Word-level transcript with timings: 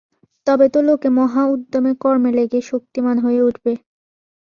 তবে 0.47 0.65
তো 0.73 0.79
লোকে 0.87 1.09
মহা 1.17 1.43
উদ্যমে 1.45 1.91
কর্মে 2.03 2.31
লেগে 2.37 2.59
শক্তিমান 2.71 3.17
হয়ে 3.25 3.41
উঠবে। 3.43 3.73